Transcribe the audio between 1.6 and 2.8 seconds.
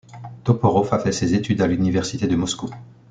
à l'université de Moscou.